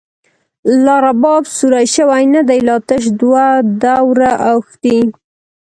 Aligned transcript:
لا 0.83 0.95
رباب 1.05 1.43
سور 1.55 1.73
شوی 1.93 2.23
نه 2.33 2.41
دی، 2.47 2.59
لا 2.67 2.75
تش 2.87 3.03
دوه 3.19 3.45
دوره 3.81 4.31
او 4.47 4.57
ښتی 4.69 4.97